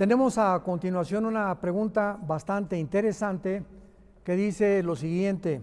Tenemos 0.00 0.38
a 0.38 0.58
continuación 0.64 1.26
una 1.26 1.60
pregunta 1.60 2.18
bastante 2.26 2.78
interesante 2.78 3.62
que 4.24 4.34
dice 4.34 4.82
lo 4.82 4.96
siguiente. 4.96 5.60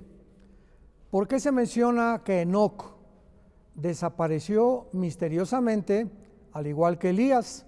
¿Por 1.10 1.28
qué 1.28 1.40
se 1.40 1.52
menciona 1.52 2.22
que 2.24 2.42
Enoch 2.42 2.84
desapareció 3.74 4.90
misteriosamente, 4.92 6.08
al 6.54 6.68
igual 6.68 7.00
que 7.00 7.10
Elías? 7.10 7.66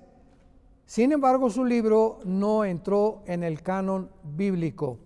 Sin 0.85 1.11
embargo, 1.11 1.49
su 1.49 1.65
libro 1.65 2.19
no 2.23 2.63
entró 2.63 3.23
en 3.25 3.41
el 3.41 3.63
canon 3.63 4.11
bíblico. 4.21 4.99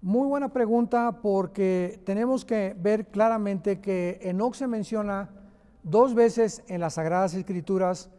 Muy 0.00 0.26
buena 0.26 0.48
pregunta 0.48 1.20
porque 1.22 2.02
tenemos 2.04 2.44
que 2.44 2.74
ver 2.76 3.06
claramente 3.06 3.80
que 3.80 4.18
Enoch 4.20 4.56
se 4.56 4.66
menciona 4.66 5.30
dos 5.84 6.12
veces 6.12 6.64
en 6.66 6.80
las 6.80 6.94
Sagradas 6.94 7.34
Escrituras 7.34 8.10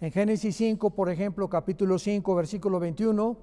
en 0.00 0.12
Génesis 0.12 0.54
5, 0.56 0.90
por 0.90 1.10
ejemplo, 1.10 1.48
capítulo 1.48 1.98
5, 1.98 2.34
versículo 2.34 2.78
21, 2.78 3.36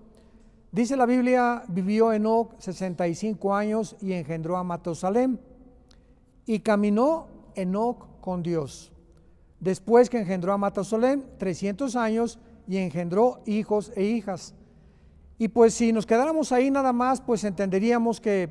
dice 0.72 0.95
la 0.95 1.05
Biblia, 1.05 1.64
vivió 1.68 2.14
Enoch 2.14 2.54
65 2.59 3.54
años 3.54 3.98
y 4.00 4.14
engendró 4.14 4.55
a 4.55 4.64
Matusalem. 4.64 5.38
Y 6.45 6.59
caminó 6.59 7.28
Enoch 7.55 8.08
con 8.22 8.41
Dios. 8.41 8.94
Después 9.59 10.09
que 10.09 10.20
engendró 10.20 10.54
a 10.54 10.58
Matusalem, 10.58 11.23
300 11.38 11.95
años 11.95 12.40
y 12.67 12.78
engendró 12.78 13.42
hijos 13.45 13.92
e 13.95 14.03
hijas. 14.03 14.53
Y 15.38 15.50
pues 15.50 15.73
si 15.73 15.92
nos 15.92 16.06
quedáramos 16.06 16.53
ahí 16.53 16.72
nada 16.72 16.94
más, 16.94 17.20
pues 17.20 17.44
entenderíamos 17.44 18.22
que 18.22 18.50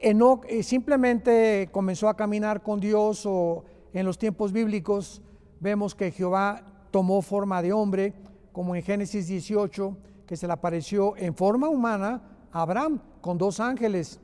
Enoch 0.00 0.44
eh, 0.48 0.62
simplemente 0.62 1.68
comenzó 1.72 2.08
a 2.08 2.16
caminar 2.16 2.62
con 2.62 2.78
Dios 2.78 3.24
o 3.26 3.64
en 3.92 4.06
los 4.06 4.18
tiempos 4.18 4.52
bíblicos 4.52 5.22
vemos 5.58 5.94
que 5.94 6.10
Jehová 6.10 6.75
tomó 6.96 7.20
forma 7.20 7.60
de 7.60 7.74
hombre, 7.74 8.14
como 8.52 8.74
en 8.74 8.82
Génesis 8.82 9.26
18, 9.26 9.98
que 10.26 10.34
se 10.34 10.46
le 10.46 10.54
apareció 10.54 11.14
en 11.18 11.34
forma 11.34 11.68
humana 11.68 12.22
a 12.50 12.62
Abraham 12.62 13.02
con 13.20 13.36
dos 13.36 13.60
ángeles 13.60 14.18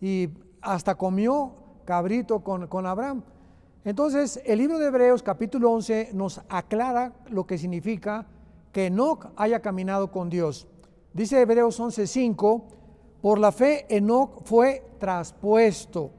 y 0.00 0.28
hasta 0.60 0.96
comió 0.96 1.52
cabrito 1.84 2.42
con, 2.42 2.66
con 2.66 2.84
Abraham. 2.84 3.22
Entonces, 3.84 4.42
el 4.44 4.58
libro 4.58 4.80
de 4.80 4.88
Hebreos 4.88 5.22
capítulo 5.22 5.70
11 5.70 6.10
nos 6.14 6.40
aclara 6.48 7.12
lo 7.30 7.46
que 7.46 7.58
significa 7.58 8.26
que 8.72 8.86
Enoch 8.86 9.28
haya 9.36 9.62
caminado 9.62 10.10
con 10.10 10.28
Dios. 10.28 10.66
Dice 11.12 11.40
Hebreos 11.40 11.78
11:5, 11.78 12.64
por 13.22 13.38
la 13.38 13.52
fe 13.52 13.86
Enoch 13.88 14.42
fue 14.42 14.82
traspuesto 14.98 16.10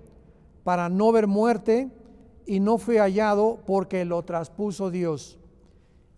para 0.63 0.88
no 0.88 1.11
ver 1.11 1.28
muerte 1.28 1.91
y 2.45 2.61
no 2.61 2.78
fue 2.78 2.97
hallado 3.00 3.59
porque 3.66 4.05
lo 4.05 4.23
traspuso 4.23 4.89
Dios 4.89 5.38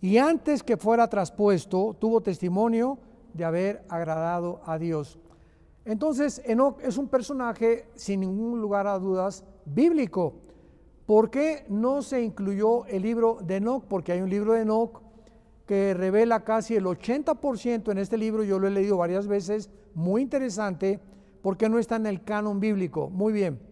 y 0.00 0.18
antes 0.18 0.62
que 0.62 0.76
fuera 0.76 1.08
traspuesto 1.08 1.96
tuvo 1.98 2.20
testimonio 2.20 2.98
de 3.34 3.44
haber 3.44 3.84
agradado 3.88 4.60
a 4.64 4.78
Dios. 4.78 5.18
Entonces, 5.84 6.42
Enoch 6.44 6.80
es 6.82 6.98
un 6.98 7.08
personaje 7.08 7.88
sin 7.94 8.20
ningún 8.20 8.60
lugar 8.60 8.86
a 8.86 8.98
dudas 8.98 9.44
bíblico. 9.64 10.34
¿Por 11.06 11.30
qué 11.30 11.64
no 11.68 12.02
se 12.02 12.22
incluyó 12.22 12.86
el 12.86 13.02
libro 13.02 13.38
de 13.42 13.56
Enoch? 13.56 13.84
Porque 13.84 14.12
hay 14.12 14.20
un 14.20 14.30
libro 14.30 14.52
de 14.52 14.62
Enoch 14.62 15.02
que 15.66 15.94
revela 15.94 16.44
casi 16.44 16.76
el 16.76 16.84
80% 16.84 17.92
en 17.92 17.98
este 17.98 18.18
libro, 18.18 18.42
yo 18.42 18.58
lo 18.58 18.66
he 18.66 18.70
leído 18.70 18.96
varias 18.96 19.28
veces, 19.28 19.70
muy 19.94 20.22
interesante, 20.22 21.00
porque 21.42 21.68
no 21.68 21.78
está 21.78 21.96
en 21.96 22.06
el 22.06 22.24
canon 22.24 22.58
bíblico. 22.58 23.08
Muy 23.08 23.32
bien. 23.32 23.69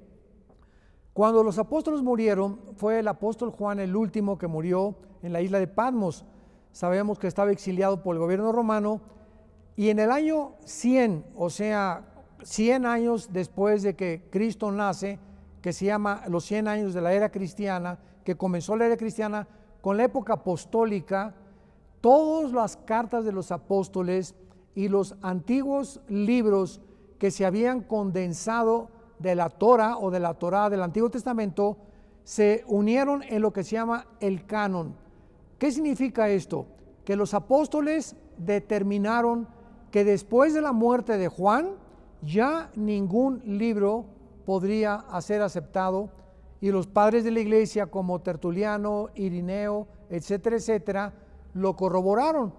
Cuando 1.19 1.43
los 1.43 1.59
apóstoles 1.59 2.01
murieron, 2.01 2.61
fue 2.77 3.01
el 3.01 3.09
apóstol 3.09 3.51
Juan 3.51 3.81
el 3.81 3.97
último 3.97 4.39
que 4.39 4.47
murió 4.47 4.95
en 5.21 5.33
la 5.33 5.41
isla 5.41 5.59
de 5.59 5.67
Patmos. 5.67 6.25
Sabemos 6.71 7.19
que 7.19 7.27
estaba 7.27 7.51
exiliado 7.51 8.05
por 8.05 8.15
el 8.15 8.21
gobierno 8.21 8.53
romano 8.53 9.01
y 9.75 9.89
en 9.89 9.99
el 9.99 10.13
año 10.13 10.53
100, 10.65 11.25
o 11.35 11.51
sea, 11.51 12.05
100 12.45 12.87
años 12.87 13.31
después 13.33 13.83
de 13.83 13.97
que 13.97 14.29
Cristo 14.31 14.71
nace, 14.71 15.19
que 15.61 15.73
se 15.73 15.87
llama 15.87 16.23
los 16.29 16.45
100 16.45 16.69
años 16.69 16.95
de 16.95 17.01
la 17.01 17.13
era 17.13 17.33
cristiana, 17.33 17.99
que 18.23 18.37
comenzó 18.37 18.77
la 18.77 18.87
era 18.87 18.97
cristiana 18.97 19.49
con 19.81 19.97
la 19.97 20.05
época 20.05 20.35
apostólica, 20.35 21.35
todas 22.01 22.53
las 22.53 22.77
cartas 22.77 23.25
de 23.25 23.33
los 23.33 23.51
apóstoles 23.51 24.37
y 24.77 24.87
los 24.87 25.17
antiguos 25.23 26.01
libros 26.07 26.81
que 27.19 27.33
se 27.33 27.45
habían 27.45 27.81
condensado 27.81 28.97
de 29.19 29.35
la 29.35 29.51
Torah 29.51 29.99
o 29.99 30.11
de 30.11 30.21
la 30.21 30.35
Torah 30.35 30.71
del 30.71 30.83
Antiguo 30.83 31.11
Testamento 31.11 31.77
se 32.25 32.65
unieron 32.67 33.23
en 33.23 33.43
lo 33.43 33.53
que 33.53 33.65
se 33.65 33.77
llama 33.77 34.07
el 34.21 34.45
canon. 34.47 34.95
¿Qué 35.59 35.73
significa 35.73 36.29
esto? 36.29 36.67
Que 37.05 37.17
los 37.17 37.35
apóstoles 37.35 38.17
determinaron 38.37 39.49
que 39.91 40.05
después 40.05 40.55
de 40.55 40.61
la 40.61 40.73
muerte 40.73 41.17
de 41.17 41.29
Juan 41.29 41.71
ya 42.23 42.71
ningún 42.75 43.41
libro 43.45 44.05
podría 44.45 45.05
ser 45.21 45.43
aceptado 45.43 46.11
y 46.61 46.71
los 46.71 46.87
padres 46.87 47.25
de 47.25 47.31
la 47.31 47.41
iglesia 47.41 47.87
como 47.87 48.21
Tertuliano, 48.21 49.09
Irineo, 49.15 49.87
etcétera, 50.11 50.57
etcétera, 50.57 51.15
lo 51.55 51.77
corroboraron. 51.77 52.53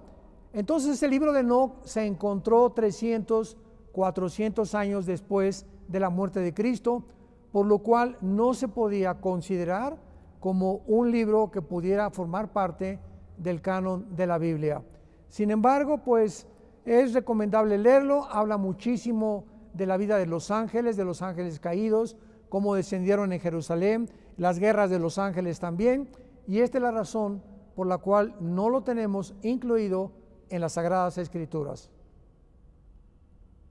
Entonces 0.54 1.02
el 1.04 1.12
libro 1.12 1.32
de 1.32 1.42
Enoch 1.42 1.84
se 1.84 2.06
encontró 2.06 2.72
300, 2.72 3.58
400 3.92 4.76
años 4.76 5.06
después 5.06 5.66
de 5.90 6.00
la 6.00 6.10
muerte 6.10 6.40
de 6.40 6.54
Cristo, 6.54 7.04
por 7.52 7.66
lo 7.66 7.80
cual 7.80 8.18
no 8.22 8.54
se 8.54 8.68
podía 8.68 9.16
considerar 9.16 9.98
como 10.40 10.82
un 10.88 11.12
libro 11.12 11.52
que 11.52 11.62
pudiera 11.62 12.10
formar 12.12 12.54
parte 12.54 13.00
del 13.38 13.62
canon 13.62 14.16
de 14.16 14.28
la 14.28 14.38
Biblia. 14.38 14.82
Sin 15.28 15.52
embargo, 15.52 15.98
pues 16.04 16.48
es 16.86 17.14
recomendable 17.14 17.78
leerlo, 17.78 18.26
habla 18.26 18.58
muchísimo 18.58 19.46
de 19.74 19.86
la 19.86 19.98
vida 19.98 20.18
de 20.18 20.26
los 20.26 20.52
ángeles, 20.52 20.96
de 20.96 21.06
los 21.06 21.22
ángeles 21.22 21.60
caídos, 21.60 22.16
cómo 22.50 22.76
descendieron 22.76 23.34
en 23.34 23.40
Jerusalén, 23.40 24.10
las 24.38 24.60
guerras 24.60 24.90
de 24.90 25.00
los 25.00 25.18
ángeles 25.18 25.60
también, 25.60 26.10
y 26.48 26.60
esta 26.60 26.78
es 26.78 26.82
la 26.82 26.92
razón 26.92 27.44
por 27.76 27.88
la 27.88 27.98
cual 27.98 28.36
no 28.40 28.70
lo 28.70 28.82
tenemos 28.82 29.36
incluido 29.42 30.12
en 30.50 30.62
las 30.62 30.74
Sagradas 30.74 31.18
Escrituras. 31.18 31.92